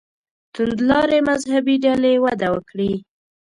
توندلارې 0.53 1.19
مذهبي 1.29 1.75
ډلې 1.85 2.13
وده 2.23 2.47
وکړي. 2.53 2.93